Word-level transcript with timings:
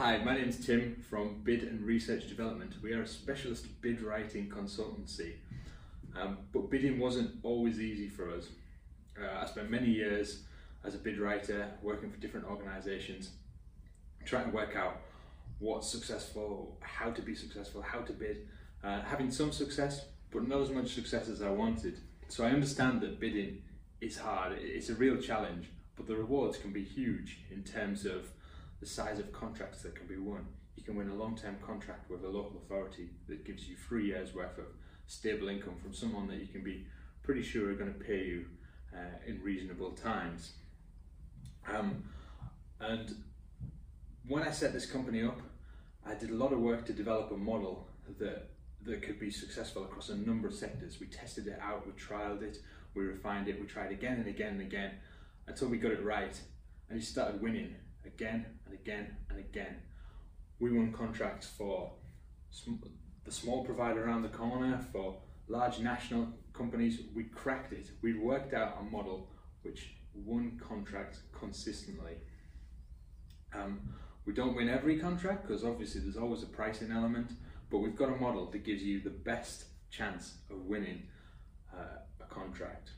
Hi, 0.00 0.16
my 0.18 0.36
name 0.36 0.48
is 0.48 0.64
Tim 0.64 0.94
from 1.10 1.40
Bid 1.42 1.64
and 1.64 1.80
Research 1.80 2.28
Development. 2.28 2.72
We 2.80 2.92
are 2.92 3.02
a 3.02 3.06
specialist 3.06 3.66
bid 3.82 4.00
writing 4.00 4.48
consultancy, 4.48 5.32
um, 6.16 6.38
but 6.52 6.70
bidding 6.70 7.00
wasn't 7.00 7.32
always 7.42 7.80
easy 7.80 8.08
for 8.08 8.30
us. 8.32 8.46
Uh, 9.20 9.26
I 9.42 9.46
spent 9.46 9.72
many 9.72 9.88
years 9.88 10.44
as 10.84 10.94
a 10.94 10.98
bid 10.98 11.18
writer 11.18 11.72
working 11.82 12.12
for 12.12 12.16
different 12.18 12.46
organisations, 12.46 13.30
trying 14.24 14.44
to 14.44 14.52
work 14.52 14.76
out 14.76 15.00
what's 15.58 15.90
successful, 15.90 16.78
how 16.80 17.10
to 17.10 17.20
be 17.20 17.34
successful, 17.34 17.82
how 17.82 18.02
to 18.02 18.12
bid, 18.12 18.46
uh, 18.84 19.00
having 19.00 19.32
some 19.32 19.50
success, 19.50 20.04
but 20.30 20.46
not 20.46 20.60
as 20.60 20.70
much 20.70 20.94
success 20.94 21.28
as 21.28 21.42
I 21.42 21.50
wanted. 21.50 21.98
So 22.28 22.44
I 22.44 22.50
understand 22.50 23.00
that 23.00 23.18
bidding 23.18 23.62
is 24.00 24.16
hard, 24.16 24.58
it's 24.60 24.90
a 24.90 24.94
real 24.94 25.16
challenge, 25.16 25.66
but 25.96 26.06
the 26.06 26.14
rewards 26.14 26.56
can 26.56 26.72
be 26.72 26.84
huge 26.84 27.40
in 27.50 27.64
terms 27.64 28.06
of 28.06 28.30
the 28.80 28.86
size 28.86 29.18
of 29.18 29.32
contracts 29.32 29.82
that 29.82 29.94
can 29.94 30.06
be 30.06 30.16
won. 30.16 30.46
You 30.76 30.84
can 30.84 30.96
win 30.96 31.08
a 31.08 31.14
long-term 31.14 31.56
contract 31.64 32.10
with 32.10 32.24
a 32.24 32.28
local 32.28 32.60
authority 32.64 33.10
that 33.28 33.44
gives 33.44 33.68
you 33.68 33.76
three 33.76 34.06
years 34.06 34.34
worth 34.34 34.58
of 34.58 34.66
stable 35.06 35.48
income 35.48 35.76
from 35.82 35.92
someone 35.92 36.28
that 36.28 36.38
you 36.38 36.46
can 36.46 36.62
be 36.62 36.86
pretty 37.22 37.42
sure 37.42 37.70
are 37.70 37.74
going 37.74 37.92
to 37.92 37.98
pay 37.98 38.24
you 38.24 38.46
uh, 38.94 39.18
in 39.26 39.42
reasonable 39.42 39.92
times. 39.92 40.52
Um, 41.68 42.04
and 42.80 43.14
when 44.26 44.42
I 44.42 44.50
set 44.50 44.72
this 44.72 44.86
company 44.86 45.22
up, 45.22 45.40
I 46.06 46.14
did 46.14 46.30
a 46.30 46.34
lot 46.34 46.52
of 46.52 46.60
work 46.60 46.86
to 46.86 46.92
develop 46.92 47.32
a 47.32 47.36
model 47.36 47.88
that 48.18 48.50
that 48.84 49.02
could 49.02 49.18
be 49.18 49.30
successful 49.30 49.84
across 49.84 50.08
a 50.08 50.16
number 50.16 50.46
of 50.46 50.54
sectors. 50.54 51.00
We 51.00 51.08
tested 51.08 51.46
it 51.48 51.58
out, 51.60 51.86
we 51.86 51.92
trialed 51.92 52.42
it, 52.42 52.58
we 52.94 53.04
refined 53.04 53.48
it, 53.48 53.60
we 53.60 53.66
tried 53.66 53.90
again 53.90 54.18
and 54.18 54.28
again 54.28 54.52
and 54.52 54.60
again 54.60 54.92
until 55.46 55.68
we 55.68 55.78
got 55.78 55.92
it 55.92 56.04
right 56.04 56.38
and 56.88 56.98
we 56.98 57.04
started 57.04 57.42
winning 57.42 57.74
again 58.08 58.46
and 58.66 58.74
again 58.74 59.16
and 59.30 59.38
again. 59.38 59.76
We 60.58 60.72
won 60.72 60.92
contracts 60.92 61.46
for 61.46 61.92
the 63.24 63.30
small 63.30 63.64
provider 63.64 64.04
around 64.04 64.22
the 64.22 64.28
corner, 64.28 64.84
for 64.92 65.18
large 65.46 65.78
national 65.78 66.28
companies. 66.52 67.00
We 67.14 67.24
cracked 67.24 67.72
it. 67.72 67.90
We 68.02 68.18
worked 68.18 68.54
out 68.54 68.78
a 68.80 68.82
model 68.82 69.30
which 69.62 69.94
won 70.14 70.60
contracts 70.60 71.20
consistently. 71.32 72.14
Um, 73.54 73.80
we 74.24 74.32
don't 74.32 74.56
win 74.56 74.68
every 74.68 74.98
contract 74.98 75.46
because 75.46 75.64
obviously 75.64 76.00
there's 76.00 76.16
always 76.16 76.42
a 76.42 76.46
pricing 76.46 76.90
element, 76.90 77.32
but 77.70 77.78
we've 77.78 77.96
got 77.96 78.08
a 78.08 78.16
model 78.16 78.50
that 78.50 78.64
gives 78.64 78.82
you 78.82 79.00
the 79.00 79.10
best 79.10 79.64
chance 79.90 80.34
of 80.50 80.66
winning 80.66 81.02
uh, 81.72 82.00
a 82.20 82.26
contract. 82.26 82.90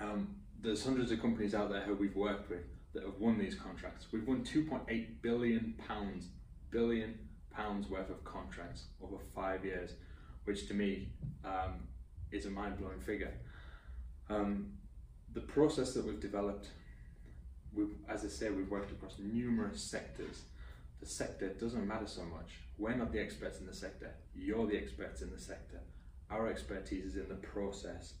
Um, 0.00 0.36
there's 0.60 0.84
hundreds 0.84 1.10
of 1.10 1.20
companies 1.20 1.54
out 1.54 1.70
there 1.70 1.80
who 1.80 1.94
we've 1.94 2.14
worked 2.14 2.50
with 2.50 2.64
that 2.92 3.04
have 3.04 3.18
won 3.18 3.38
these 3.38 3.54
contracts. 3.54 4.06
We've 4.12 4.26
won 4.26 4.44
2.8 4.44 5.22
billion 5.22 5.74
pounds, 5.86 6.26
billion 6.70 7.18
pounds 7.50 7.88
worth 7.88 8.10
of 8.10 8.24
contracts 8.24 8.84
over 9.02 9.16
five 9.34 9.64
years, 9.64 9.92
which 10.44 10.66
to 10.68 10.74
me 10.74 11.12
um, 11.44 11.88
is 12.32 12.46
a 12.46 12.50
mind-blowing 12.50 13.00
figure. 13.00 13.34
Um, 14.28 14.72
the 15.32 15.40
process 15.40 15.94
that 15.94 16.04
we've 16.04 16.20
developed, 16.20 16.68
we've, 17.72 17.94
as 18.08 18.24
I 18.24 18.28
say, 18.28 18.50
we've 18.50 18.70
worked 18.70 18.90
across 18.90 19.16
numerous 19.18 19.82
sectors. 19.82 20.42
The 21.00 21.06
sector 21.06 21.48
doesn't 21.50 21.86
matter 21.86 22.06
so 22.06 22.24
much. 22.24 22.58
We're 22.78 22.94
not 22.96 23.12
the 23.12 23.20
experts 23.20 23.60
in 23.60 23.66
the 23.66 23.74
sector. 23.74 24.14
You're 24.34 24.66
the 24.66 24.76
experts 24.76 25.22
in 25.22 25.30
the 25.30 25.38
sector. 25.38 25.80
Our 26.30 26.48
expertise 26.48 27.04
is 27.04 27.16
in 27.16 27.28
the 27.28 27.34
process 27.34 28.14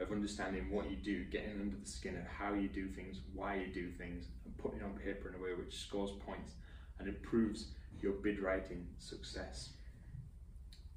of 0.00 0.10
understanding 0.12 0.70
what 0.70 0.90
you 0.90 0.96
do, 0.96 1.24
getting 1.24 1.60
under 1.60 1.76
the 1.76 1.88
skin 1.88 2.16
of 2.16 2.26
how 2.26 2.54
you 2.54 2.68
do 2.68 2.88
things, 2.88 3.18
why 3.34 3.56
you 3.56 3.66
do 3.72 3.90
things, 3.90 4.26
and 4.44 4.56
putting 4.56 4.80
it 4.80 4.84
on 4.84 4.92
paper 4.92 5.28
in 5.28 5.34
a 5.34 5.42
way 5.42 5.50
which 5.54 5.76
scores 5.76 6.12
points 6.24 6.52
and 6.98 7.08
improves 7.08 7.66
your 8.00 8.12
bid 8.12 8.40
writing 8.40 8.86
success. 8.98 9.70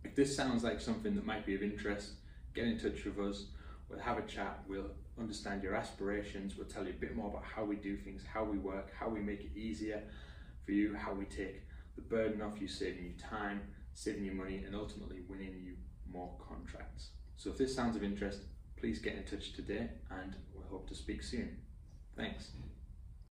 If 0.03 0.15
this 0.15 0.35
sounds 0.35 0.63
like 0.63 0.79
something 0.79 1.15
that 1.15 1.25
might 1.25 1.45
be 1.45 1.55
of 1.55 1.63
interest, 1.63 2.11
get 2.53 2.65
in 2.65 2.79
touch 2.79 3.03
with 3.05 3.19
us. 3.19 3.45
We'll 3.89 3.99
have 3.99 4.17
a 4.17 4.23
chat. 4.23 4.59
We'll 4.67 4.91
understand 5.19 5.63
your 5.63 5.75
aspirations. 5.75 6.55
We'll 6.55 6.67
tell 6.67 6.83
you 6.83 6.91
a 6.91 7.01
bit 7.01 7.15
more 7.15 7.29
about 7.29 7.43
how 7.43 7.63
we 7.63 7.75
do 7.75 7.97
things, 7.97 8.23
how 8.31 8.43
we 8.43 8.57
work, 8.57 8.91
how 8.97 9.09
we 9.09 9.19
make 9.19 9.41
it 9.41 9.57
easier 9.57 10.01
for 10.65 10.71
you, 10.71 10.95
how 10.95 11.13
we 11.13 11.25
take 11.25 11.63
the 11.95 12.01
burden 12.01 12.41
off 12.41 12.59
you, 12.59 12.67
saving 12.67 13.03
you 13.03 13.13
time, 13.17 13.61
saving 13.93 14.25
you 14.25 14.33
money, 14.33 14.63
and 14.65 14.75
ultimately 14.75 15.19
winning 15.27 15.61
you 15.63 15.75
more 16.11 16.31
contracts. 16.47 17.09
So 17.35 17.49
if 17.49 17.57
this 17.57 17.75
sounds 17.75 17.95
of 17.95 18.03
interest, 18.03 18.39
please 18.83 18.99
get 18.99 19.15
in 19.15 19.23
touch 19.23 19.53
today 19.53 19.87
and 20.11 20.35
we 20.53 20.61
hope 20.69 20.89
to 20.89 20.93
speak 20.93 21.23
soon. 21.23 21.55
Thanks. 22.17 22.51